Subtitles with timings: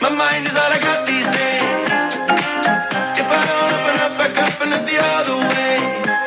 [0.00, 2.14] My mind is all I got these days.
[3.20, 5.74] If I don't open up, back up and look the other way.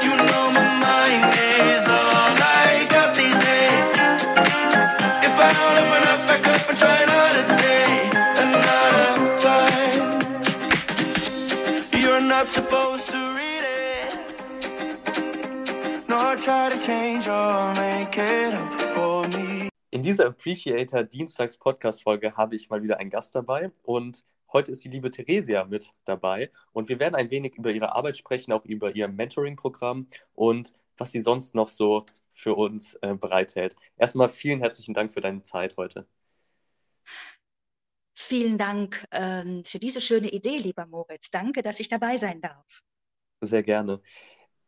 [0.05, 1.33] You know my mind
[1.73, 4.21] is all I got these days.
[5.27, 7.89] If I don't open up, back up and try another day,
[8.45, 10.03] another time.
[11.99, 14.13] You're not supposed to read it.
[16.07, 18.72] Nor try to change or make it up
[20.13, 24.83] dieser Appreciator Dienstags Podcast Folge habe ich mal wieder einen Gast dabei und heute ist
[24.83, 28.63] die liebe Theresia mit dabei und wir werden ein wenig über ihre Arbeit sprechen, auch
[28.63, 30.05] über ihr Mentoring-Programm
[30.35, 33.75] und was sie sonst noch so für uns äh, bereithält.
[33.97, 36.05] Erstmal vielen herzlichen Dank für deine Zeit heute.
[38.13, 41.31] Vielen Dank ähm, für diese schöne Idee, lieber Moritz.
[41.31, 42.83] Danke, dass ich dabei sein darf.
[43.41, 43.99] Sehr gerne.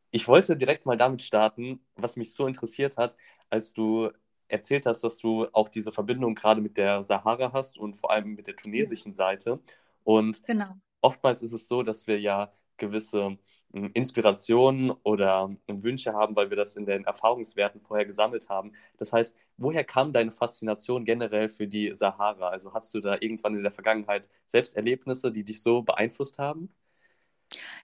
[0.09, 3.15] Ich wollte direkt mal damit starten, was mich so interessiert hat,
[3.51, 4.09] als du
[4.47, 8.35] erzählt hast, dass du auch diese Verbindung gerade mit der Sahara hast und vor allem
[8.35, 9.59] mit der tunesischen Seite.
[10.03, 10.77] Und Genau.
[11.01, 13.37] oftmals ist es so, dass wir ja gewisse
[13.73, 18.73] mm, Inspirationen oder mm, Wünsche haben, weil wir das in den Erfahrungswerten vorher gesammelt haben.
[18.97, 22.49] Das heißt, woher kam deine Faszination generell für die Sahara?
[22.49, 26.69] Also hast du da irgendwann in der Vergangenheit selbst Erlebnisse, die dich so beeinflusst haben?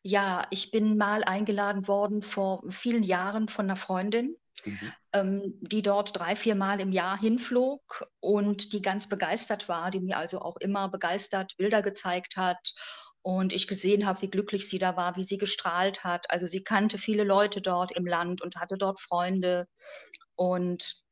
[0.04, 4.36] Ja, ich bin mal eingeladen worden vor vielen Jahren von einer Freundin,
[4.66, 4.94] Mhm.
[5.14, 10.00] ähm, die dort drei, vier Mal im Jahr hinflog und die ganz begeistert war, die
[10.00, 12.74] mir also auch immer begeistert Bilder gezeigt hat
[13.22, 16.30] und ich gesehen habe, wie glücklich sie da war, wie sie gestrahlt hat.
[16.30, 19.66] Also sie kannte viele Leute dort im Land und hatte dort Freunde
[20.36, 21.04] und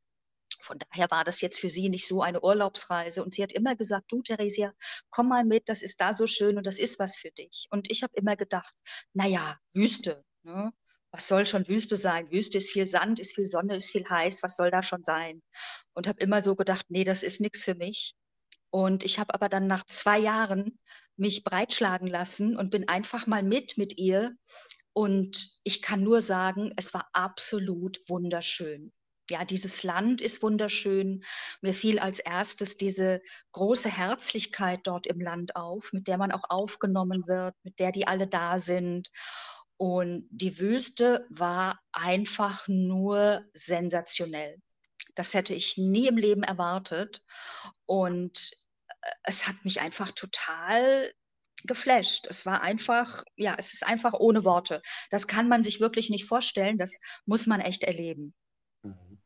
[0.61, 3.23] von daher war das jetzt für sie nicht so eine Urlaubsreise.
[3.23, 4.73] Und sie hat immer gesagt, du Theresia,
[5.09, 7.67] komm mal mit, das ist da so schön und das ist was für dich.
[7.71, 8.73] Und ich habe immer gedacht,
[9.13, 10.71] naja, Wüste, ne?
[11.11, 12.29] Was soll schon Wüste sein?
[12.31, 15.41] Wüste ist viel Sand, ist viel Sonne, ist viel heiß, was soll da schon sein?
[15.93, 18.15] Und habe immer so gedacht, nee, das ist nichts für mich.
[18.71, 20.79] Und ich habe aber dann nach zwei Jahren
[21.17, 24.35] mich breitschlagen lassen und bin einfach mal mit mit ihr.
[24.93, 28.91] Und ich kann nur sagen, es war absolut wunderschön.
[29.29, 31.23] Ja, dieses Land ist wunderschön.
[31.61, 33.21] Mir fiel als erstes diese
[33.51, 38.07] große Herzlichkeit dort im Land auf, mit der man auch aufgenommen wird, mit der die
[38.07, 39.11] alle da sind.
[39.79, 44.61] Und die Wüste war einfach nur sensationell.
[45.15, 47.23] Das hätte ich nie im Leben erwartet.
[47.87, 48.51] Und
[49.01, 51.13] äh, es hat mich einfach total
[51.65, 52.27] geflasht.
[52.29, 54.81] Es war einfach, ja, es ist einfach ohne Worte.
[55.11, 56.77] Das kann man sich wirklich nicht vorstellen.
[56.79, 58.35] Das muss man echt erleben.
[58.83, 59.19] Mhm.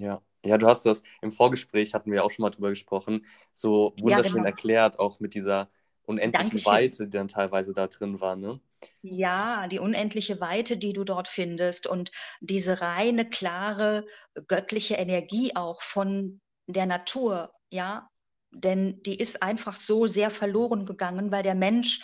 [0.00, 0.22] Ja.
[0.44, 4.20] Ja, du hast das im Vorgespräch, hatten wir auch schon mal drüber gesprochen, so Ja,
[4.20, 4.44] wunderschön genau.
[4.44, 5.68] erklärt, auch mit dieser
[6.04, 6.64] unendlichen Dankeschön.
[6.64, 8.60] Weite, die dann teilweise da drin war, ne?
[9.02, 14.06] Ja, die unendliche Weite, die du dort findest und diese reine, klare,
[14.46, 18.10] göttliche Energie auch von der Natur, ja,
[18.50, 22.02] denn die ist einfach so sehr verloren gegangen, weil der Mensch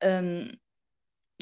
[0.00, 0.58] ähm,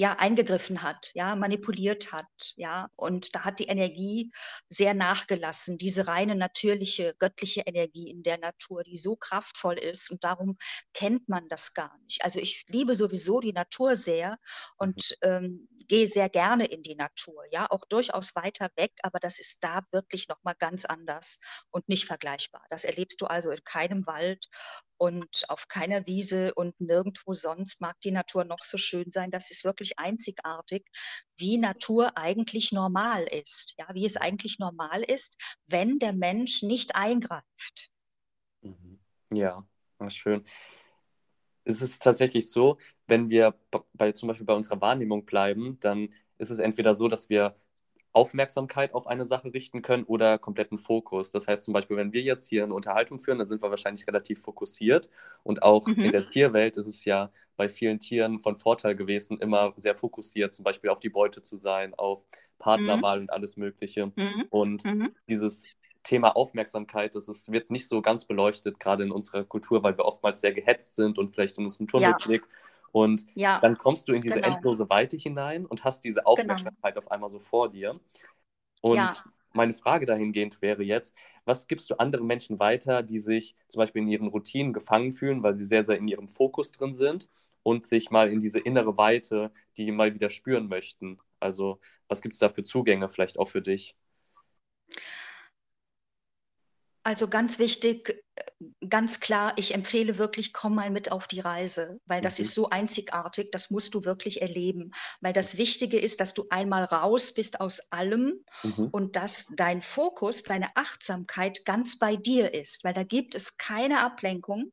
[0.01, 2.27] ja eingegriffen hat, ja, manipuliert hat,
[2.57, 4.31] ja, und da hat die Energie
[4.69, 10.25] sehr nachgelassen, diese reine natürliche göttliche Energie in der Natur, die so kraftvoll ist und
[10.25, 10.57] darum
[10.95, 12.25] kennt man das gar nicht.
[12.25, 14.39] Also ich liebe sowieso die Natur sehr
[14.85, 15.03] Mhm.
[15.03, 19.39] und ähm, gehe sehr gerne in die Natur, ja, auch durchaus weiter weg, aber das
[19.39, 21.41] ist da wirklich noch mal ganz anders
[21.71, 22.65] und nicht vergleichbar.
[22.71, 24.49] Das erlebst du also in keinem Wald
[24.99, 29.31] und auf keiner Wiese und nirgendwo sonst mag die Natur noch so schön sein.
[29.31, 30.87] Das ist wirklich einzigartig,
[31.37, 33.75] wie Natur eigentlich normal ist.
[33.79, 37.91] Ja, wie es eigentlich normal ist, wenn der Mensch nicht eingreift.
[38.63, 38.99] Mhm.
[39.33, 39.65] Ja,
[40.09, 40.45] schön.
[41.69, 43.55] Es ist tatsächlich so, wenn wir
[43.93, 47.57] bei, zum Beispiel bei unserer Wahrnehmung bleiben, dann ist es entweder so, dass wir
[48.13, 51.31] Aufmerksamkeit auf eine Sache richten können oder kompletten Fokus.
[51.31, 54.07] Das heißt zum Beispiel, wenn wir jetzt hier eine Unterhaltung führen, dann sind wir wahrscheinlich
[54.09, 55.11] relativ fokussiert.
[55.45, 56.13] Und auch in Mhm.
[56.13, 60.65] der Tierwelt ist es ja bei vielen Tieren von Vorteil gewesen, immer sehr fokussiert, zum
[60.65, 62.25] Beispiel auf die Beute zu sein, auf
[62.59, 64.13] Partnerwahl und alles Mögliche.
[64.17, 64.49] Mhm.
[64.51, 65.15] Und Mhm.
[65.29, 65.77] dieses
[66.09, 70.05] Thema Aufmerksamkeit, das ist, wird nicht so ganz beleuchtet, gerade in unserer Kultur, weil wir
[70.05, 72.49] oftmals sehr gehetzt sind und vielleicht in unserem Ja, Tunnelblick.
[72.93, 76.31] Und ja, dann kommst du in diese genau, endlose Weite hinein und hast diese genau.
[76.33, 78.01] Aufmerksamkeit auf einmal so vor dir.
[78.81, 81.15] Und Ja, meine Frage dahingehend wäre jetzt,
[81.45, 85.43] was gibst du anderen Menschen weiter, die sich zum Beispiel in ihren Routinen gefangen fühlen,
[85.43, 87.29] weil sie sehr, sehr in ihrem Fokus drin sind
[87.63, 91.19] und sich mal in diese innere Weite, die mal wieder spüren möchten?
[91.41, 93.97] Also, was gibt es da für Zugänge vielleicht auch für dich?
[97.09, 98.23] Also ganz wichtig,
[98.87, 102.43] ganz klar, ich empfehle wirklich, komm mal mit auf die Reise, weil das Mhm.
[102.45, 104.91] ist so einzigartig, das musst du wirklich erleben.
[105.23, 108.91] Weil das Wichtige ist, dass du einmal raus bist aus allem Mhm.
[108.93, 114.01] und dass dein Fokus, deine Achtsamkeit ganz bei dir ist, weil da gibt es keine
[114.03, 114.71] Ablenkung.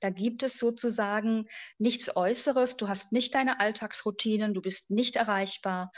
[0.00, 1.46] Da gibt es sozusagen
[1.78, 2.78] nichts Äußeres.
[2.78, 5.92] Du hast nicht deine Alltagsroutinen, du bist nicht erreichbar.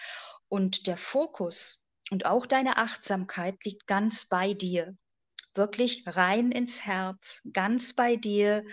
[0.49, 4.95] Und der Fokus und auch deine Achtsamkeit liegt ganz bei dir.
[5.59, 8.65] Wirklich rein ins Herz, ganz bei dir,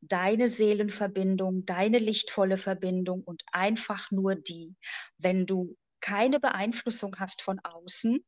[0.00, 4.76] deine Seelenverbindung, deine lichtvolle Verbindung und einfach nur die.
[5.18, 8.24] Wenn du keine Beeinflussung hast von außen,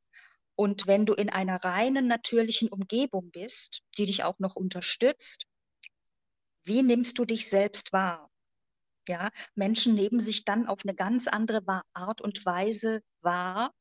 [0.58, 5.44] und wenn du in einer reinen, natürlichen Umgebung bist, die dich auch noch unterstützt,
[6.64, 8.30] wie nimmst du dich selbst wahr?
[9.08, 11.62] Ja, Menschen nehmen sich dann auf eine ganz andere
[11.92, 13.72] Art und Weise wahr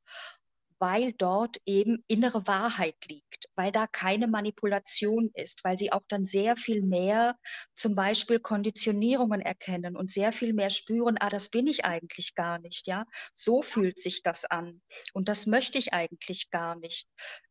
[0.85, 6.25] weil dort eben innere Wahrheit liegt, weil da keine Manipulation ist, weil sie auch dann
[6.25, 7.39] sehr viel mehr
[7.75, 12.59] zum Beispiel Konditionierungen erkennen und sehr viel mehr spüren, ah, das bin ich eigentlich gar
[12.59, 13.03] nicht, ja,
[13.33, 14.79] so fühlt sich das an
[15.13, 17.07] und das möchte ich eigentlich gar nicht.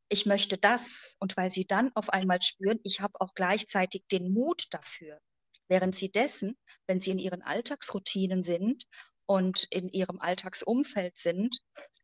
[0.09, 4.33] Ich möchte das und weil sie dann auf einmal spüren, ich habe auch gleichzeitig den
[4.33, 5.19] Mut dafür.
[5.67, 6.57] Während sie dessen,
[6.87, 8.85] wenn sie in ihren Alltagsroutinen sind
[9.27, 11.61] und in ihrem Alltagsumfeld sind,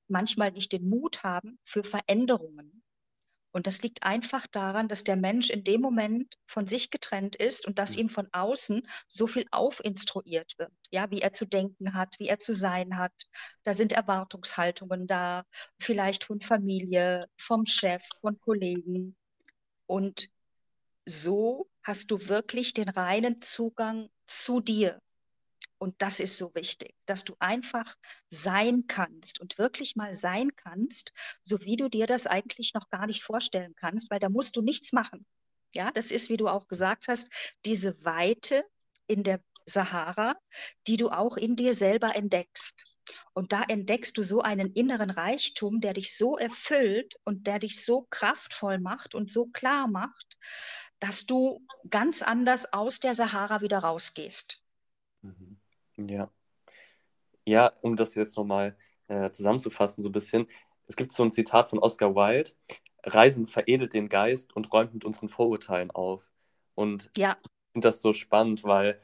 [0.08, 2.82] manchmal nicht den Mut haben für Veränderungen.
[3.52, 7.66] Und das liegt einfach daran, dass der Mensch in dem Moment von sich getrennt ist
[7.66, 12.14] und dass ihm von außen so viel aufinstruiert wird, ja, wie er zu denken hat,
[12.20, 13.26] wie er zu sein hat.
[13.64, 15.44] Da sind Erwartungshaltungen da,
[15.80, 19.16] vielleicht von Familie, vom Chef, von Kollegen.
[19.86, 20.28] Und
[21.04, 25.00] so hast du wirklich den reinen Zugang zu dir.
[25.80, 27.96] Und das ist so wichtig, dass du einfach
[28.28, 31.12] sein kannst und wirklich mal sein kannst,
[31.42, 34.62] so wie du dir das eigentlich noch gar nicht vorstellen kannst, weil da musst du
[34.62, 35.24] nichts machen.
[35.74, 37.32] Ja, das ist, wie du auch gesagt hast,
[37.64, 38.62] diese Weite
[39.06, 40.36] in der Sahara,
[40.86, 42.84] die du auch in dir selber entdeckst.
[43.32, 47.82] Und da entdeckst du so einen inneren Reichtum, der dich so erfüllt und der dich
[47.82, 50.36] so kraftvoll macht und so klar macht,
[50.98, 54.62] dass du ganz anders aus der Sahara wieder rausgehst.
[55.22, 55.59] Mhm.
[56.08, 56.30] Ja.
[57.46, 58.76] Ja, um das jetzt nochmal
[59.08, 60.46] äh, zusammenzufassen, so ein bisschen.
[60.86, 62.52] Es gibt so ein Zitat von Oscar Wilde:
[63.04, 66.30] Reisen veredelt den Geist und räumt mit unseren Vorurteilen auf.
[66.74, 67.36] Und ja.
[67.40, 69.00] ich finde das so spannend, weil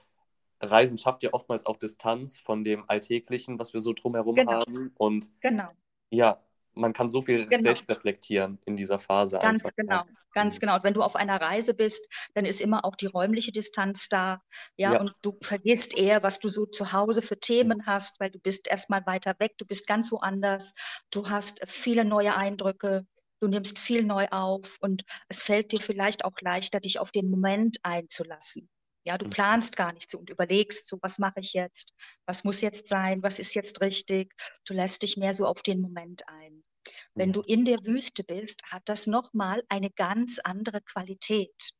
[0.60, 4.52] Reisen schafft ja oftmals auch Distanz von dem Alltäglichen, was wir so drumherum Genau.
[4.52, 4.92] haben.
[4.96, 5.68] Und Genau.
[6.10, 6.42] ja,
[6.76, 7.58] man kann so viel Genau.
[7.58, 9.72] selbst reflektieren in dieser Phase Ganz einfach.
[9.76, 10.60] genau, ganz Mhm.
[10.60, 10.76] genau.
[10.76, 14.40] Und wenn du auf einer Reise bist, dann ist immer auch die räumliche Distanz da.
[14.78, 14.98] Ja, Ja.
[14.98, 18.66] und du vergisst eher, was du so zu Hause für Themen hast, weil du bist
[18.66, 20.74] erstmal weiter weg, du bist ganz woanders,
[21.10, 23.02] du hast viele neue Eindrücke,
[23.40, 27.28] du nimmst viel neu auf und es fällt dir vielleicht auch leichter, dich auf den
[27.28, 28.70] Moment einzulassen.
[29.06, 29.30] Ja, du Mhm.
[29.30, 31.92] planst gar nicht so und überlegst so, was mache ich jetzt?
[32.24, 33.22] Was muss jetzt sein?
[33.22, 34.32] Was ist jetzt richtig?
[34.64, 36.64] Du lässt dich mehr so auf den Moment ein.
[37.16, 41.72] Wenn du in der Wüste bist, hat das nochmal eine ganz andere Qualität.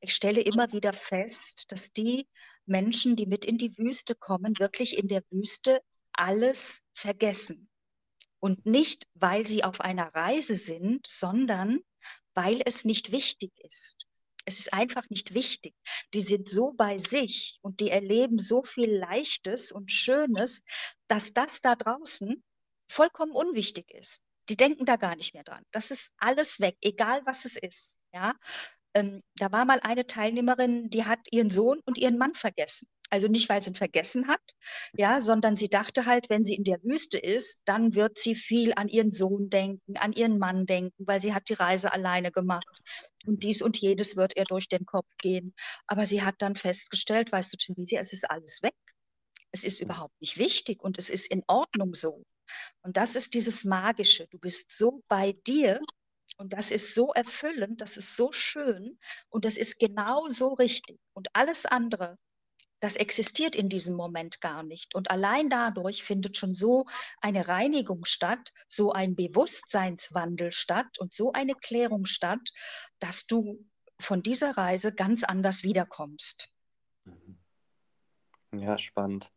[0.00, 2.28] Ich stelle immer wieder fest, dass die
[2.66, 5.80] Menschen, die mit in die Wüste kommen, wirklich in der Wüste
[6.12, 7.70] alles vergessen.
[8.38, 11.80] Und nicht, weil sie auf einer Reise sind, sondern
[12.34, 14.06] weil es nicht wichtig ist.
[14.44, 15.74] Es ist einfach nicht wichtig.
[16.12, 20.64] Die sind so bei sich und die erleben so viel Leichtes und Schönes,
[21.08, 22.44] dass das da draußen
[22.88, 24.25] vollkommen unwichtig ist.
[24.48, 25.64] Die denken da gar nicht mehr dran.
[25.72, 27.98] Das ist alles weg, egal was es ist.
[28.12, 28.34] Ja,
[28.94, 32.88] ähm, da war mal eine Teilnehmerin, die hat ihren Sohn und ihren Mann vergessen.
[33.10, 34.40] Also nicht, weil sie ihn vergessen hat,
[34.94, 38.72] ja, sondern sie dachte halt, wenn sie in der Wüste ist, dann wird sie viel
[38.74, 42.66] an ihren Sohn denken, an ihren Mann denken, weil sie hat die Reise alleine gemacht.
[43.26, 45.54] Und dies und jedes wird ihr durch den Kopf gehen.
[45.86, 48.74] Aber sie hat dann festgestellt, weißt du, Theresia, es ist alles weg.
[49.52, 52.24] Es ist überhaupt nicht wichtig und es ist in Ordnung so.
[52.82, 54.26] Und das ist dieses Magische.
[54.28, 55.80] Du bist so bei dir
[56.38, 58.98] und das ist so erfüllend, das ist so schön
[59.28, 60.98] und das ist genau so richtig.
[61.14, 62.18] Und alles andere,
[62.80, 64.94] das existiert in diesem Moment gar nicht.
[64.94, 66.84] Und allein dadurch findet schon so
[67.20, 72.50] eine Reinigung statt, so ein Bewusstseinswandel statt und so eine Klärung statt,
[72.98, 73.66] dass du
[73.98, 76.52] von dieser Reise ganz anders wiederkommst.
[77.04, 77.38] Mhm.
[78.52, 79.30] Ja, spannend.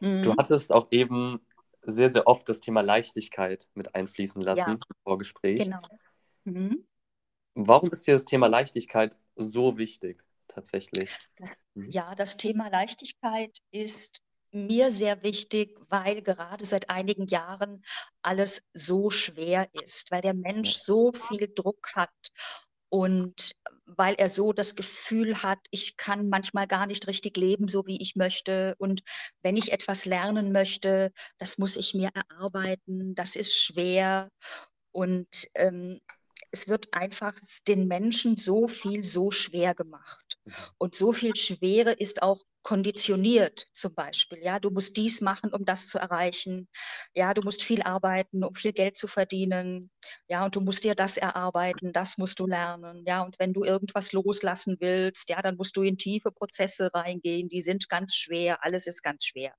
[0.00, 0.22] Mhm.
[0.22, 1.45] Du hattest auch eben
[1.86, 4.74] sehr, sehr oft das Thema Leichtigkeit mit einfließen lassen Ja.
[4.74, 5.64] im Vorgespräch.
[5.64, 5.80] Genau.
[6.44, 6.86] Mhm.
[7.54, 11.10] Warum ist dir das Thema Leichtigkeit so wichtig, tatsächlich?
[11.36, 11.90] Das, Mhm.
[11.90, 14.20] ja, das Thema Leichtigkeit ist
[14.52, 17.84] mir sehr wichtig, weil gerade seit einigen Jahren
[18.22, 22.10] alles so schwer ist, weil der Mensch so viel Druck hat
[22.88, 27.86] und weil er so das Gefühl hat, ich kann manchmal gar nicht richtig leben, so
[27.86, 28.74] wie ich möchte.
[28.78, 29.02] Und
[29.42, 34.30] wenn ich etwas lernen möchte, das muss ich mir erarbeiten, das ist schwer.
[34.92, 36.00] Und ähm,
[36.50, 37.34] es wird einfach
[37.68, 40.38] den Menschen so viel, so schwer gemacht.
[40.78, 44.40] Und so viel Schwere ist auch konditioniert, zum Beispiel.
[44.42, 46.66] Ja, du musst dies machen, um das zu erreichen.
[47.14, 49.92] Ja, du musst viel arbeiten, um viel Geld zu verdienen.
[50.26, 53.04] Ja, und du musst dir das erarbeiten, das musst du lernen.
[53.06, 57.48] Ja, und wenn du irgendwas loslassen willst, ja, dann musst du in tiefe Prozesse reingehen.
[57.48, 58.64] Die sind ganz schwer.
[58.64, 59.54] Alles ist ganz schwer.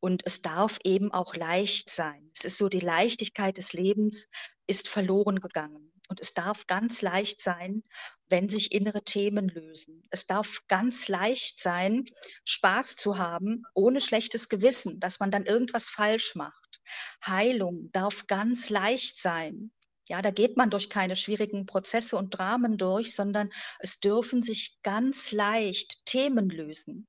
[0.00, 2.32] Und es darf eben auch leicht sein.
[2.34, 4.28] Es ist so, die Leichtigkeit des Lebens
[4.66, 5.92] ist verloren gegangen.
[6.08, 7.84] Und es darf ganz leicht sein,
[8.28, 10.06] wenn sich innere Themen lösen.
[10.10, 12.04] Es darf ganz leicht sein,
[12.44, 16.80] Spaß zu haben, ohne schlechtes Gewissen, dass man dann irgendwas falsch macht.
[17.26, 19.70] Heilung darf ganz leicht sein.
[20.08, 24.78] Ja, da geht man durch keine schwierigen Prozesse und Dramen durch, sondern es dürfen sich
[24.82, 27.06] ganz leicht Themen lösen.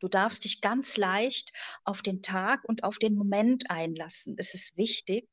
[0.00, 1.52] Du darfst dich ganz leicht
[1.84, 4.34] auf den Tag und auf den Moment einlassen.
[4.38, 5.28] Es ist wichtig.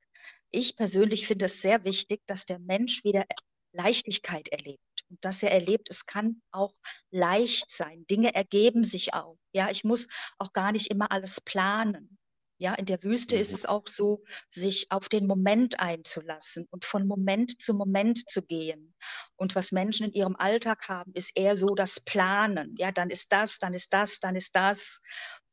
[0.51, 3.25] Ich persönlich finde es sehr wichtig, dass der Mensch wieder
[3.73, 6.73] Leichtigkeit erlebt und dass er erlebt, es kann auch
[7.11, 8.05] leicht sein.
[8.07, 9.37] Dinge ergeben sich auch.
[9.53, 12.17] Ja, ich muss auch gar nicht immer alles planen.
[12.59, 13.41] Ja, in der Wüste mhm.
[13.41, 18.41] ist es auch so, sich auf den Moment einzulassen und von Moment zu Moment zu
[18.41, 18.95] gehen.
[19.35, 22.75] Und was Menschen in ihrem Alltag haben, ist eher so das Planen.
[22.79, 25.03] Ja, dann ist das, dann ist das, dann ist das.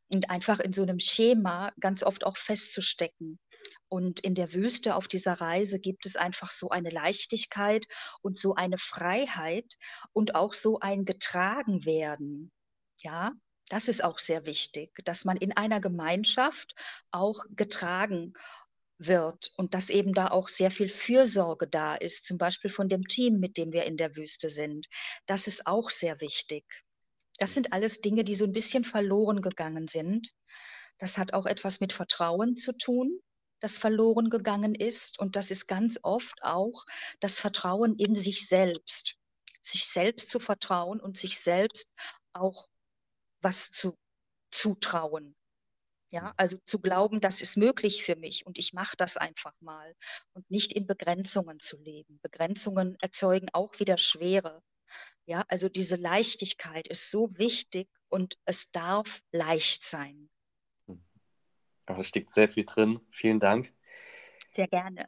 [0.08, 3.38] Und einfach in so einem Schema ganz oft auch festzustecken.
[3.88, 7.86] Und in der Wüste auf dieser Reise gibt es einfach so eine Leichtigkeit
[8.22, 9.76] und so eine Freiheit
[10.12, 12.50] und auch so ein Getragenwerden.
[13.02, 13.32] Ja,
[13.68, 16.74] das ist auch sehr wichtig, dass man in einer Gemeinschaft
[17.10, 18.32] auch getragen
[18.98, 23.06] wird und dass eben da auch sehr viel Fürsorge da ist, zum Beispiel von dem
[23.06, 24.86] Team, mit dem wir in der Wüste sind.
[25.26, 26.64] Das ist auch sehr wichtig.
[27.38, 30.32] Das sind alles Dinge, die so ein bisschen verloren gegangen sind.
[30.98, 33.18] Das hat auch etwas mit Vertrauen zu tun,
[33.60, 35.18] das verloren gegangen ist.
[35.18, 36.84] Und das ist ganz oft auch
[37.20, 39.16] das Vertrauen in sich selbst.
[39.62, 41.90] Sich selbst zu vertrauen und sich selbst
[42.32, 42.68] auch
[43.40, 43.96] was zu
[44.50, 45.34] zutrauen.
[46.12, 46.32] Ja, mhm.
[46.36, 49.94] also zu glauben, das ist möglich für mich und ich mache das einfach mal
[50.32, 52.20] und nicht in Begrenzungen zu leben.
[52.22, 54.62] Begrenzungen erzeugen auch wieder Schwere.
[55.26, 60.30] Ja, also diese Leichtigkeit ist so wichtig und es darf leicht sein.
[61.86, 63.00] Da steckt sehr viel drin.
[63.10, 63.72] Vielen Dank.
[64.52, 65.06] Sehr gerne.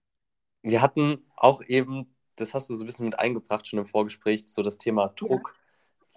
[0.62, 4.46] Wir hatten auch eben, das hast du so ein bisschen mit eingebracht schon im Vorgespräch,
[4.46, 5.54] so das Thema Druck.
[5.54, 5.66] Ja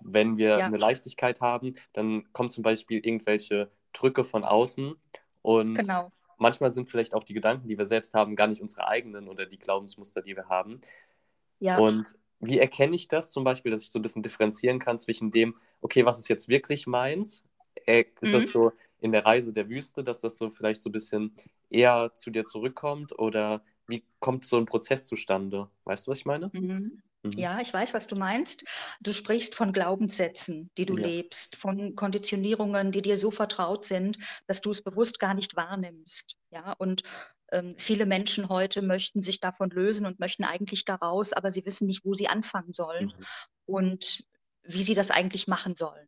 [0.03, 0.65] wenn wir ja.
[0.65, 4.95] eine Leichtigkeit haben, dann kommen zum Beispiel irgendwelche Drücke von außen
[5.41, 6.11] und genau.
[6.37, 9.45] manchmal sind vielleicht auch die Gedanken, die wir selbst haben, gar nicht unsere eigenen oder
[9.45, 10.79] die Glaubensmuster, die wir haben.
[11.59, 11.77] Ja.
[11.77, 15.31] Und wie erkenne ich das zum Beispiel, dass ich so ein bisschen differenzieren kann zwischen
[15.31, 17.43] dem, okay, was ist jetzt wirklich meins?
[17.85, 18.33] Äh, ist mhm.
[18.33, 21.35] das so in der Reise der Wüste, dass das so vielleicht so ein bisschen
[21.69, 25.69] eher zu dir zurückkommt oder wie kommt so ein Prozess zustande?
[25.85, 26.49] Weißt du, was ich meine?
[26.53, 27.01] Mhm.
[27.23, 27.31] Mhm.
[27.35, 28.63] Ja, ich weiß, was du meinst.
[29.01, 31.05] Du sprichst von Glaubenssätzen, die du ja.
[31.05, 36.37] lebst, von Konditionierungen, die dir so vertraut sind, dass du es bewusst gar nicht wahrnimmst.
[36.51, 37.03] Ja, und
[37.51, 41.87] ähm, viele Menschen heute möchten sich davon lösen und möchten eigentlich daraus, aber sie wissen
[41.87, 43.25] nicht, wo sie anfangen sollen mhm.
[43.65, 44.23] und
[44.63, 46.07] wie sie das eigentlich machen sollen.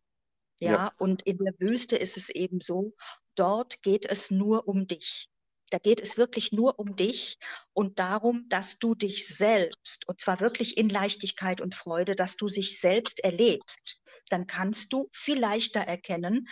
[0.62, 0.72] Ja?
[0.72, 2.94] ja, und in der Wüste ist es eben so,
[3.36, 5.28] dort geht es nur um dich.
[5.72, 7.38] Da geht es wirklich nur um dich
[7.74, 12.48] und darum, dass du dich selbst, und zwar wirklich in Leichtigkeit und Freude, dass du
[12.48, 14.02] dich selbst erlebst.
[14.30, 16.48] Dann kannst du viel leichter erkennen,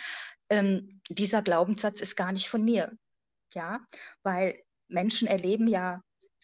[0.48, 2.92] ähm, dieser Glaubenssatz ist gar nicht von mir.
[3.52, 3.80] Ja,
[4.22, 6.02] weil Menschen erleben ja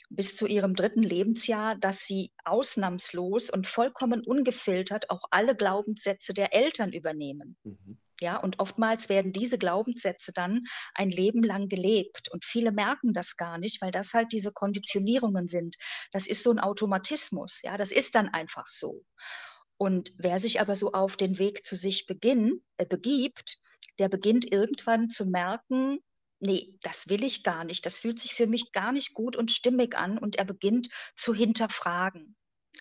[0.09, 6.55] bis zu ihrem dritten Lebensjahr, dass sie ausnahmslos und vollkommen ungefiltert auch alle Glaubenssätze der
[6.55, 7.57] Eltern übernehmen.
[7.65, 7.99] Mhm.
[8.21, 10.63] Ja, und oftmals werden diese Glaubenssätze dann
[10.95, 12.31] ein Leben lang gelebt.
[12.31, 15.77] Und viele merken das gar nicht, weil das halt diese Konditionierungen sind.
[16.13, 17.61] Das ist so ein Automatismus.
[17.63, 19.05] Ja, das ist dann einfach so.
[19.77, 23.59] Und wer sich aber so auf den Weg zu sich beginn, äh, begibt,
[23.99, 25.99] der beginnt irgendwann zu merken,
[26.41, 27.87] nee, das will ich gar nicht.
[27.87, 30.19] Das fühlt sich für mich gar nicht gut und stimmig an.
[30.19, 32.37] Und er beginnt zu hinterfragen.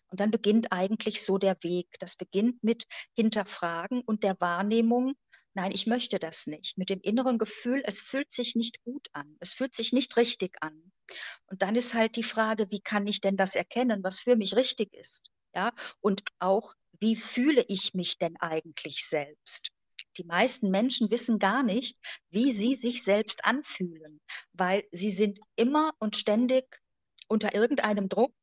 [0.09, 1.88] Und dann beginnt eigentlich so der Weg.
[2.00, 5.15] Das beginnt mit Hinterfragen und der Wahrnehmung,
[5.53, 6.77] nein, ich möchte das nicht.
[6.77, 10.57] Mit dem inneren Gefühl, es fühlt sich nicht gut an, es fühlt sich nicht richtig
[10.62, 10.91] an.
[11.47, 14.55] Und dann ist halt die Frage, wie kann ich denn das erkennen, was für mich
[14.55, 15.31] richtig ist?
[15.55, 15.71] Ja,
[16.01, 19.71] und auch, wie fühle ich mich denn eigentlich selbst?
[20.17, 21.98] Die meisten Menschen wissen gar nicht,
[22.29, 24.22] wie sie sich selbst anfühlen,
[24.53, 26.65] weil sie sind immer und ständig
[27.27, 28.36] unter irgendeinem Druck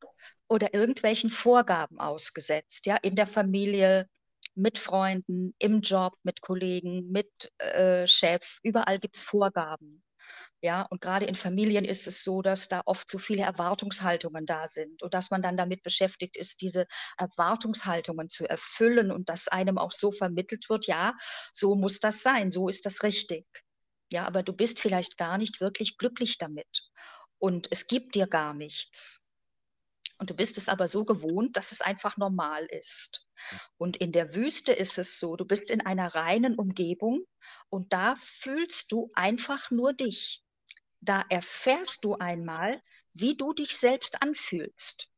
[0.48, 4.08] oder irgendwelchen Vorgaben ausgesetzt, ja, in der Familie,
[4.54, 8.58] mit Freunden, im Job, mit Kollegen, mit äh, Chef.
[8.62, 10.02] Überall gibt es Vorgaben.
[10.60, 14.66] Ja, und gerade in Familien ist es so, dass da oft so viele Erwartungshaltungen da
[14.68, 16.86] sind und dass man dann damit beschäftigt ist, diese
[17.18, 21.14] Erwartungshaltungen zu erfüllen und dass einem auch so vermittelt wird, ja,
[21.52, 23.46] so muss das sein, so ist das richtig.
[24.12, 26.90] Ja, aber du bist vielleicht gar nicht wirklich glücklich damit
[27.38, 29.30] und es gibt dir gar nichts.
[30.18, 33.26] Und du bist es aber so gewohnt, dass es einfach normal ist.
[33.78, 37.24] Und in der Wüste ist es so, du bist in einer reinen Umgebung
[37.68, 40.42] und da fühlst du einfach nur dich.
[41.00, 42.80] Da erfährst du einmal,
[43.12, 45.08] wie du dich selbst anfühlst.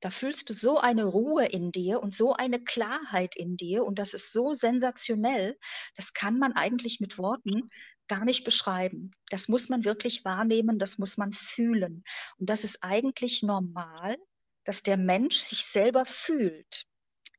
[0.00, 3.98] Da fühlst du so eine Ruhe in dir und so eine Klarheit in dir und
[3.98, 5.58] das ist so sensationell,
[5.96, 7.68] das kann man eigentlich mit Worten
[8.08, 9.12] gar nicht beschreiben.
[9.30, 12.04] Das muss man wirklich wahrnehmen, das muss man fühlen.
[12.38, 14.16] Und das ist eigentlich normal,
[14.64, 16.86] dass der Mensch sich selber fühlt.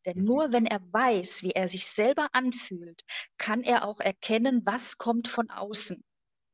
[0.06, 0.26] Denn Mhm.
[0.26, 3.04] nur wenn er weiß, wie er sich selber anfühlt,
[3.38, 6.04] kann er auch erkennen, was kommt von außen.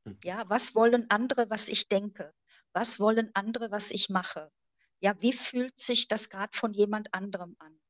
[0.06, 0.16] Mhm.
[0.24, 2.32] Ja, was wollen andere, was ich denke?
[2.72, 4.50] Was wollen andere, was ich mache?
[5.00, 7.80] Ja, wie fühlt sich das gerade von jemand anderem an?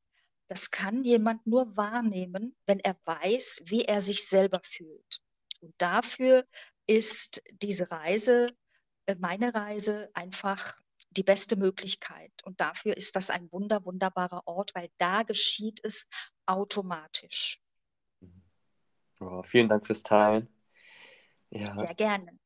[0.49, 5.23] Das kann jemand nur wahrnehmen, wenn er weiß, wie er sich selber fühlt.
[5.61, 6.47] Und dafür
[6.87, 8.57] ist diese Reise,
[9.07, 10.82] äh, meine Reise, einfach
[11.13, 12.33] die beste Möglichkeit.
[12.45, 16.09] Und dafür ist das ein wunder, wunderbarer Ort, weil da geschieht es
[16.47, 17.61] automatisch.
[19.21, 20.49] Oh, vielen Dank fürs Teilen.
[21.51, 22.39] Ja, Sehr gerne.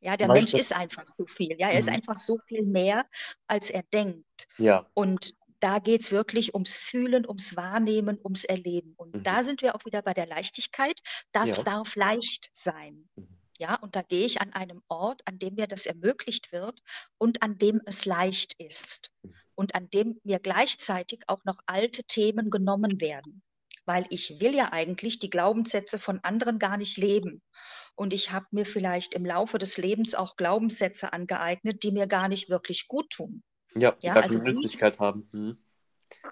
[0.00, 1.56] Ja, der Mensch ist einfach so viel.
[1.60, 1.94] Ja, er ist Mhm.
[1.96, 3.06] einfach so viel mehr,
[3.46, 4.48] als er denkt.
[4.58, 8.94] ja, Und da geht es wirklich ums Fühlen, ums Wahrnehmen, ums Erleben.
[8.96, 9.22] Und Mhm.
[9.22, 11.00] da sind wir auch wieder bei der Leichtigkeit.
[11.30, 11.62] Das Ja.
[11.64, 13.08] darf leicht sein.
[13.14, 13.28] Mhm.
[13.58, 16.82] Ja, und da gehe ich an einem Ort, an dem mir das ermöglicht wird
[17.18, 19.12] und an dem es leicht ist.
[19.22, 19.34] Mhm.
[19.54, 23.42] Und an dem mir gleichzeitig auch noch alte Themen genommen werden.
[23.84, 27.42] Weil ich will ja eigentlich die Glaubenssätze von anderen gar nicht leben.
[27.94, 32.28] Und ich habe mir vielleicht im Laufe des Lebens auch Glaubenssätze angeeignet, die mir gar
[32.28, 33.42] nicht wirklich gut tun.
[33.74, 35.28] ja, die Ja, gar also Nützlichkeit haben.
[35.32, 35.58] Mhm.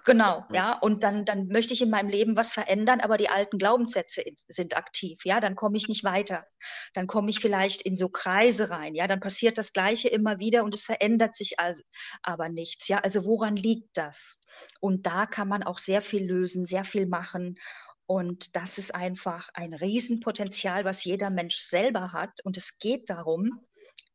[0.05, 0.55] Genau, Ja.
[0.55, 0.79] ja.
[0.79, 4.35] Und dann, dann möchte ich in meinem Leben was verändern, aber die alten Glaubenssätze in-
[4.47, 5.19] sind aktiv.
[5.25, 6.45] Ja, dann komme ich nicht weiter.
[6.93, 8.95] Dann komme ich vielleicht in so Kreise rein.
[8.95, 11.83] Ja, dann passiert das Gleiche immer wieder und es verändert sich also
[12.23, 12.87] aber nichts.
[12.87, 14.39] Ja, also woran liegt das?
[14.79, 17.57] Und da kann man auch sehr viel lösen, sehr viel machen.
[18.05, 22.41] Und das ist einfach ein Riesenpotenzial, was jeder Mensch selber hat.
[22.43, 23.65] Und es geht darum,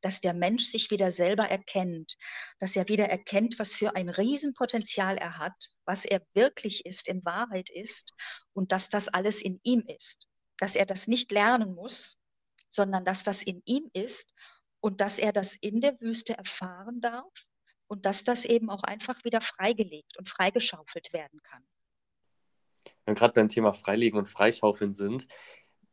[0.07, 2.16] dass der Mensch sich wieder selber erkennt,
[2.61, 7.25] dass er wieder erkennt, was für ein Riesenpotenzial er hat, was er wirklich ist, in
[7.25, 8.12] Wahrheit ist
[8.53, 12.19] und dass das alles in ihm ist, dass er das nicht lernen muss,
[12.69, 14.33] sondern dass das in ihm ist
[14.79, 17.33] und dass er das in der Wüste erfahren darf
[17.88, 21.66] und dass das eben auch einfach wieder freigelegt und freigeschaufelt werden kann.
[23.07, 25.27] Wenn gerade beim Thema Freilegen und Freischaufeln sind,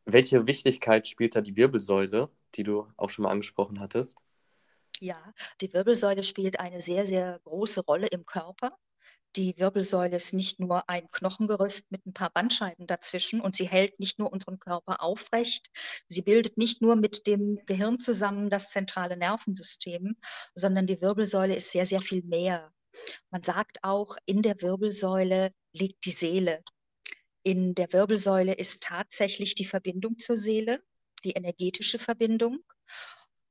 [0.06, 4.18] welche Wichtigkeit spielt da die Wirbelsäule, die du auch schon mal angesprochen hattest?
[5.00, 8.70] Ja, die Wirbelsäule spielt eine sehr, sehr große Rolle im Körper.
[9.36, 14.00] Die Wirbelsäule ist nicht nur ein Knochengerüst mit ein paar Bandscheiben dazwischen und sie hält
[14.00, 15.72] nicht nur unseren Körper aufrecht,
[16.08, 20.16] sie bildet nicht nur mit dem Gehirn zusammen das zentrale Nervensystem,
[20.54, 22.72] sondern die Wirbelsäule ist sehr, sehr viel mehr.
[23.32, 26.64] Man sagt auch, in der Wirbelsäule liegt die Seele.
[27.44, 30.82] In der Wirbelsäule ist tatsächlich die Verbindung zur Seele,
[31.26, 32.60] die energetische Verbindung.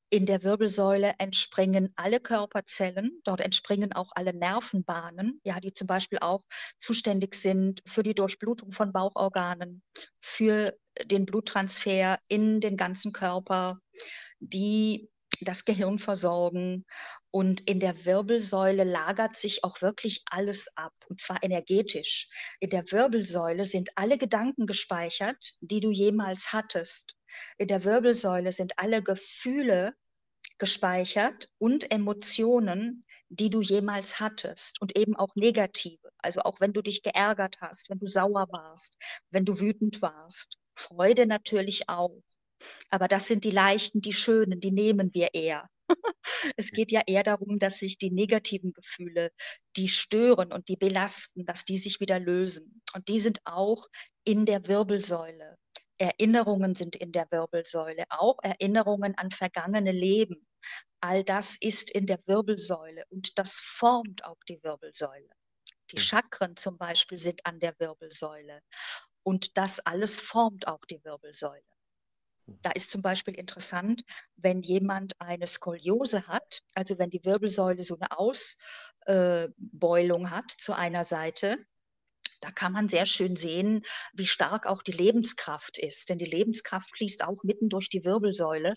[0.09, 6.19] In der Wirbelsäule entspringen alle Körperzellen, dort entspringen auch alle Nervenbahnen, ja, die zum Beispiel
[6.21, 6.43] auch
[6.79, 9.83] zuständig sind für die Durchblutung von Bauchorganen,
[10.21, 13.79] für den Bluttransfer in den ganzen Körper,
[14.39, 15.12] die
[15.45, 16.85] das Gehirn versorgen.
[17.31, 22.29] Und in der Wirbelsäule lagert sich auch wirklich alles ab, und zwar energetisch.
[22.61, 27.17] In der Wirbelsäule sind alle Gedanken gespeichert, die du jemals hattest.
[27.59, 29.95] In der Wirbelsäule sind alle Gefühle
[30.59, 36.11] gespeichert und Emotionen, die du jemals hattest und eben auch negative.
[36.19, 38.97] Also auch wenn du dich geärgert hast, wenn du sauer warst,
[39.31, 40.59] wenn du wütend warst.
[40.77, 42.23] Freude natürlich auch.
[42.91, 45.69] Aber das sind die leichten, die schönen, die nehmen wir eher.
[46.57, 49.31] es geht ja eher darum, dass sich die negativen Gefühle,
[49.77, 52.83] die stören und die belasten, dass die sich wieder lösen.
[52.95, 53.89] Und die sind auch
[54.25, 55.57] in der Wirbelsäule.
[55.99, 60.47] Erinnerungen sind in der Wirbelsäule, auch Erinnerungen an vergangene Leben.
[61.01, 65.29] All das ist in der Wirbelsäule und das formt auch die Wirbelsäule.
[65.93, 68.63] Die Chakren zum Beispiel sind an der Wirbelsäule
[69.23, 71.63] und das alles formt auch die Wirbelsäule.
[72.61, 74.03] Da ist zum Beispiel interessant,
[74.37, 81.05] wenn jemand eine Skoliose hat, also wenn die Wirbelsäule so eine Ausbeulung hat zu einer
[81.05, 81.57] Seite,
[82.41, 83.83] da kann man sehr schön sehen,
[84.15, 86.09] wie stark auch die Lebenskraft ist.
[86.11, 88.75] Denn die Lebenskraft fließt auch mitten durch die Wirbelsäule.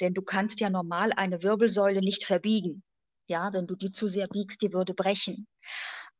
[0.00, 2.82] Denn du kannst ja normal eine Wirbelsäule nicht verbiegen.
[3.28, 5.46] Ja, wenn du die zu sehr biegst, die würde brechen.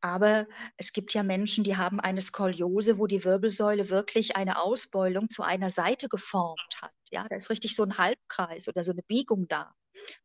[0.02, 5.30] Aber es gibt ja Menschen, die haben eine Skoliose, wo die Wirbelsäule wirklich eine Ausbeulung
[5.30, 6.92] zu einer Seite geformt hat.
[7.12, 9.72] Ja, da ist richtig so ein Halbkreis oder so eine Biegung da.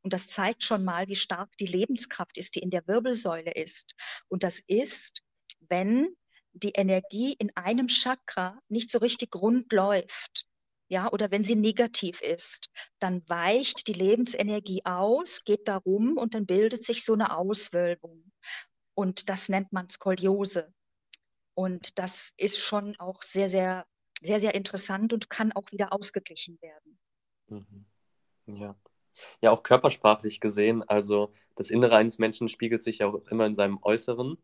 [0.01, 3.93] Und das zeigt schon mal, wie stark die Lebenskraft ist, die in der Wirbelsäule ist.
[4.29, 5.21] Und das ist,
[5.69, 6.07] wenn
[6.53, 10.47] die Energie in einem Chakra nicht so richtig rund läuft.
[10.89, 16.45] Ja, oder wenn sie negativ ist, dann weicht die Lebensenergie aus, geht darum und dann
[16.45, 18.31] bildet sich so eine Auswölbung.
[18.97, 20.73] Und das nennt man Skoliose.
[21.53, 23.86] Und das ist schon auch sehr, sehr,
[24.21, 26.97] sehr, sehr interessant und kann auch wieder ausgeglichen werden.
[27.49, 27.86] Mhm.
[28.47, 28.75] Ja.
[29.41, 33.55] Ja, auch körpersprachlich gesehen, also das Innere eines Menschen spiegelt sich ja auch immer in
[33.55, 34.38] seinem Äußeren.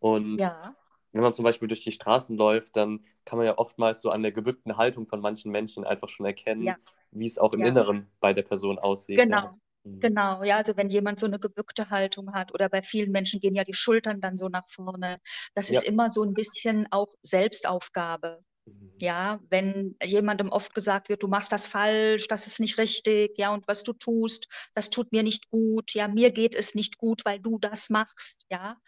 [0.00, 0.76] Und Ja,
[1.12, 4.22] wenn man zum Beispiel durch die Straßen läuft, dann kann man ja oftmals so an
[4.22, 6.76] der gebückten Haltung von manchen Menschen einfach schon erkennen, ja,
[7.12, 9.18] wie es auch im ja, Inneren bei der Person aussieht.
[9.18, 9.58] Genau.
[9.84, 10.02] Mhm.
[10.02, 13.54] Genau, ja, also wenn jemand so eine gebückte Haltung hat oder bei vielen Menschen gehen
[13.56, 15.18] ja die Schultern dann so nach vorne.
[15.54, 15.80] Das Ja.
[15.80, 18.44] ist immer so ein bisschen auch Selbstaufgabe.
[18.66, 18.90] Mhm.
[19.02, 23.52] Ja, wenn jemandem oft gesagt wird, du machst das falsch, das ist nicht richtig, ja,
[23.54, 27.24] und was du tust, das tut mir nicht gut, ja, mir geht es nicht gut,
[27.24, 28.78] weil du das machst, ja.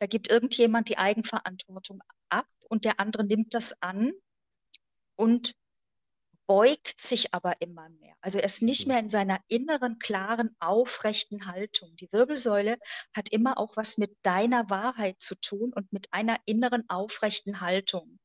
[0.00, 4.12] Da gibt irgendjemand die Eigenverantwortung ab und der andere nimmt das an
[5.16, 5.54] und
[6.46, 8.14] beugt sich aber immer mehr.
[8.20, 8.88] Also er ist nicht Mhm.
[8.88, 11.96] mehr in seiner inneren, klaren, aufrechten Haltung.
[11.96, 12.78] Die Wirbelsäule
[13.14, 18.18] hat immer auch was mit deiner Wahrheit zu tun und mit einer inneren, aufrechten Haltung.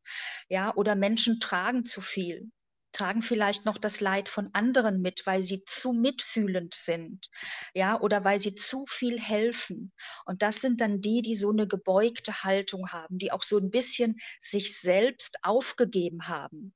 [0.49, 2.51] Ja, oder Menschen tragen zu viel,
[2.91, 7.29] tragen vielleicht noch das Leid von anderen mit, weil sie zu mitfühlend sind.
[7.73, 9.93] Ja, oder weil sie zu viel helfen.
[10.25, 13.71] Und das sind dann die, die so eine gebeugte Haltung haben, die auch so ein
[13.71, 16.73] bisschen sich selbst aufgegeben haben.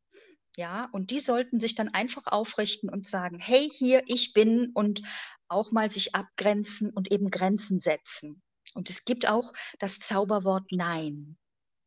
[0.58, 5.02] Ja, und die sollten sich dann einfach aufrichten und sagen, hey, hier, ich bin und
[5.48, 8.42] auch mal sich abgrenzen und eben Grenzen setzen.
[8.74, 11.38] Und es gibt auch das Zauberwort Nein.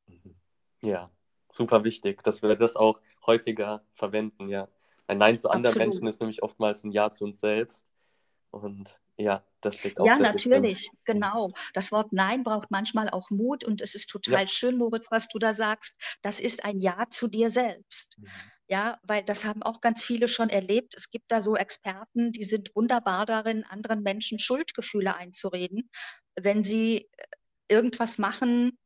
[0.06, 0.34] Mhm.
[0.84, 1.10] Ja,
[1.50, 4.68] super wichtig, dass wir das auch häufiger verwenden, ja.
[5.06, 5.94] Ein Nein zu anderen Absolut.
[5.94, 7.86] Menschen ist nämlich oftmals ein Ja zu uns selbst.
[8.50, 11.52] Und ja, da steckt auch Ja, natürlich, genau.
[11.74, 14.20] Das Wort Nein braucht manchmal auch Mut und es ist Ja.
[14.20, 15.96] total schön, Moritz, was du da sagst.
[16.22, 18.16] Das ist ein Ja zu dir selbst.
[18.18, 18.26] Mhm.
[18.70, 20.94] Ja, weil das haben auch ganz viele schon erlebt.
[20.94, 25.88] Es gibt da so Experten, die sind wunderbar darin, anderen Menschen Schuldgefühle einzureden,
[26.38, 27.24] wenn sie äh,
[27.74, 28.78] irgendwas machen,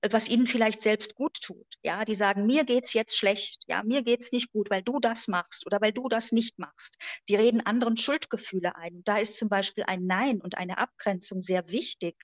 [0.00, 1.66] äh, was ihnen vielleicht selbst gut tut.
[1.82, 3.62] Ja, die sagen, mir geht's jetzt schlecht.
[3.68, 6.96] Ja, mir geht's nicht gut, weil du das machst oder weil du das nicht machst.
[7.28, 9.02] Die reden anderen Schuldgefühle ein.
[9.04, 12.16] Da ist zum Beispiel ein Nein und eine Abgrenzung sehr wichtig.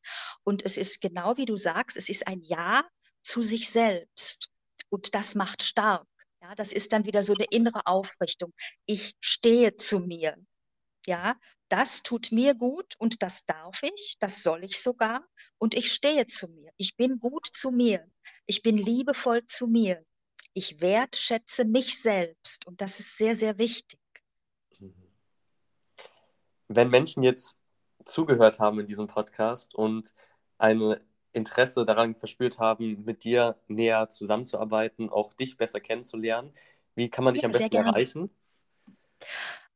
[0.43, 2.85] Und es ist genau wie du sagst, es ist ein Ja
[3.23, 4.51] zu sich selbst.
[4.89, 6.07] Und das macht stark.
[6.43, 8.53] Ja, das ist dann wieder so eine innere Aufrichtung.
[8.87, 10.37] Ich stehe zu mir.
[11.07, 11.37] Ja,
[11.69, 15.25] das tut mir gut und das darf ich, das soll ich sogar
[15.57, 16.73] und ich stehe zu mir.
[16.77, 18.05] Ich bin gut zu mir.
[18.47, 20.05] Ich bin liebevoll zu mir.
[20.53, 24.01] Ich wertschätze mich selbst und das ist sehr, sehr wichtig.
[24.81, 24.95] Mhm.
[26.67, 27.57] Wenn Menschen jetzt
[28.05, 30.13] zugehört haben in diesem Podcast und
[30.59, 30.97] ein
[31.37, 36.53] Interesse daran verspürt haben, mit dir näher zusammenzuarbeiten, auch dich besser kennenzulernen,
[36.97, 38.31] wie kann man dich Ja, am besten erreichen?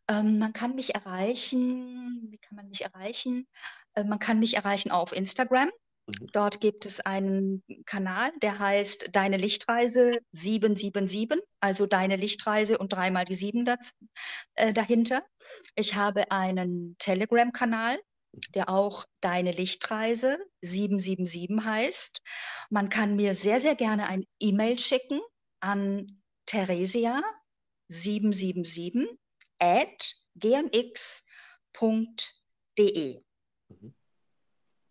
[0.08, 3.46] Ähm, man kann mich erreichen, wie kann man mich erreichen?
[3.94, 5.70] Äh, man kann mich erreichen auf Instagram.
[6.06, 6.30] Mhm.
[6.32, 13.24] Dort gibt es einen Kanal, der heißt Deine Lichtreise 777, also Deine Lichtreise und dreimal
[13.24, 13.94] die sieben daz-
[14.54, 15.22] äh, dahinter.
[15.76, 17.98] Ich habe einen Telegram-Kanal,
[18.54, 22.22] der auch Deine Lichtreise 777 heißt.
[22.70, 25.20] Man kann mir sehr, sehr gerne ein E-Mail schicken
[25.60, 26.06] an
[26.46, 27.22] Theresia
[27.88, 29.08] 777
[29.58, 30.82] at gmx.de.
[33.68, 33.94] Mhm.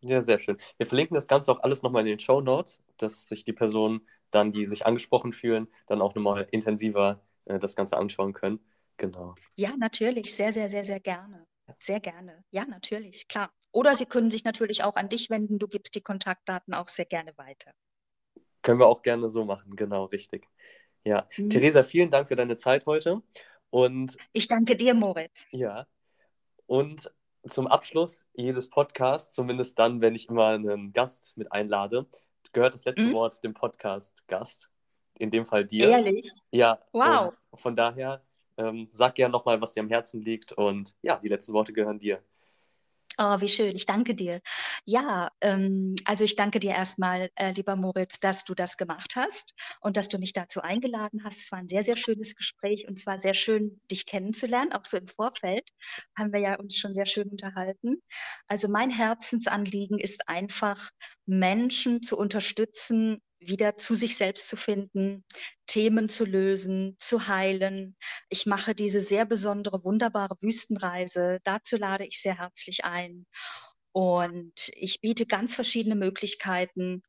[0.01, 0.57] Ja, sehr schön.
[0.77, 4.07] Wir verlinken das Ganze auch alles nochmal in den Show Notes, dass sich die Personen
[4.31, 8.59] dann, die sich angesprochen fühlen, dann auch nochmal intensiver äh, das Ganze anschauen können.
[8.95, 9.35] Genau.
[9.55, 11.45] Ja, natürlich, sehr, sehr, sehr, sehr gerne.
[11.79, 12.43] Sehr gerne.
[12.51, 13.51] Ja, natürlich, klar.
[13.71, 15.59] Oder Sie können sich natürlich auch an dich wenden.
[15.59, 17.71] Du gibst die Kontaktdaten auch sehr gerne weiter.
[18.61, 20.47] Können wir auch gerne so machen, genau, richtig.
[21.03, 21.27] Ja.
[21.37, 21.49] Mhm.
[21.49, 23.21] Theresa, vielen Dank für deine Zeit heute.
[23.69, 25.47] Und Ich danke dir, Moritz.
[25.51, 25.85] ja,
[26.65, 27.11] und
[27.47, 32.05] zum Abschluss jedes Podcasts, zumindest dann, wenn ich immer einen Gast mit einlade,
[32.51, 33.13] gehört das letzte Mhm.
[33.13, 34.69] Wort dem Podcast-Gast.
[35.19, 35.87] In dem Fall dir.
[35.89, 36.29] Ehrlich?
[36.51, 37.33] Ja, Wow.
[37.53, 38.21] von daher
[38.59, 40.51] ähm, sag gerne nochmal, was dir am Herzen liegt.
[40.51, 42.21] Und ja, die letzten Worte gehören dir.
[43.21, 43.75] Oh, wie schön.
[43.75, 44.39] Ich danke dir.
[44.85, 49.55] Ja, ähm, also ich danke dir erstmal, äh, lieber Moritz, dass du das gemacht hast
[49.81, 51.39] und dass du mich dazu eingeladen hast.
[51.39, 54.71] Es war ein sehr, sehr schönes Gespräch und zwar sehr schön, dich kennenzulernen.
[54.71, 55.69] Auch so im Vorfeld
[56.17, 58.01] haben wir ja uns schon sehr schön unterhalten.
[58.47, 60.89] Also mein Herzensanliegen ist einfach,
[61.25, 65.23] Menschen zu unterstützen, wieder zu sich selbst zu finden,
[65.67, 67.95] Themen zu lösen, zu heilen.
[68.29, 71.39] Ich mache diese sehr besondere, wunderbare Wüstenreise.
[71.43, 73.25] Dazu lade ich sehr herzlich ein.
[73.91, 77.01] Und ich biete ganz verschiedene Möglichkeiten,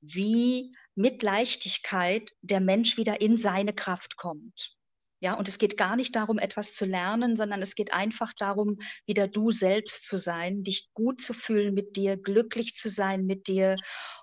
[0.00, 4.76] wie mit Leichtigkeit der Mensch wieder in seine Kraft kommt.
[5.20, 8.78] Ja, und es geht gar nicht darum, etwas zu lernen, sondern es geht einfach darum,
[9.06, 13.46] wieder du selbst zu sein, dich gut zu fühlen mit dir, glücklich zu sein mit
[13.46, 13.76] dir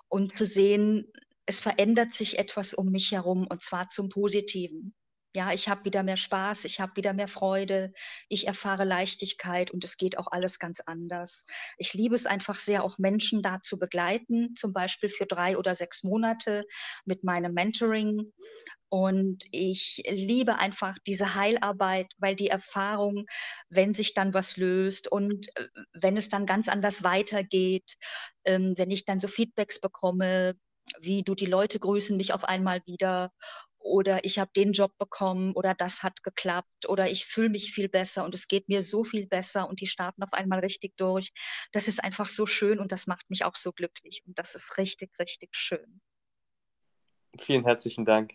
[0.08, 1.10] und zu sehen,
[1.46, 4.94] es verändert sich etwas um mich herum und zwar zum Positiven.
[5.34, 7.94] Ja, ich habe wieder mehr Spaß, ich habe wieder mehr Freude,
[8.28, 11.46] ich erfahre Leichtigkeit und es geht auch alles ganz anders.
[11.78, 15.74] Ich liebe es einfach sehr, auch Menschen da zu begleiten, zum Beispiel für drei oder
[15.74, 16.66] sechs Monate
[17.06, 18.30] mit meinem Mentoring.
[18.90, 23.24] Und ich liebe einfach diese Heilarbeit, weil die Erfahrung,
[23.70, 27.96] wenn sich dann was löst und äh, wenn es dann ganz anders weitergeht,
[28.44, 30.56] ähm, wenn ich dann so Feedbacks bekomme,
[31.00, 33.32] wie du die Leute grüßen mich auf einmal wieder
[33.78, 37.88] oder ich habe den Job bekommen oder das hat geklappt oder ich fühle mich viel
[37.88, 41.32] besser und es geht mir so viel besser und die starten auf einmal richtig durch.
[41.72, 44.78] Das ist einfach so schön und das macht mich auch so glücklich und das ist
[44.78, 46.00] richtig, richtig schön.
[47.38, 48.34] Vielen herzlichen Dank.